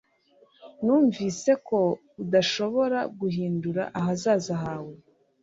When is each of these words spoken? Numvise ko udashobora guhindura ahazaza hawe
Numvise 0.83 1.51
ko 1.67 1.79
udashobora 2.23 2.99
guhindura 3.19 3.83
ahazaza 3.99 4.53
hawe 4.63 4.93